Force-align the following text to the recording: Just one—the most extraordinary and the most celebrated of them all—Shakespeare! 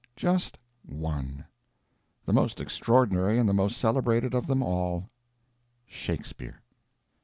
Just 0.15 0.57
one—the 0.81 2.33
most 2.33 2.59
extraordinary 2.59 3.37
and 3.37 3.47
the 3.47 3.53
most 3.53 3.77
celebrated 3.77 4.33
of 4.33 4.47
them 4.47 4.63
all—Shakespeare! 4.63 6.63